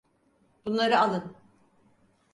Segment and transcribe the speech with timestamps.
[0.65, 1.35] Bunları alın.